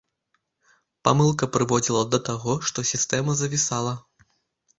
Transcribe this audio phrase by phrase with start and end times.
[1.07, 3.93] Памылка прыводзіла да таго, што сістэма завісала.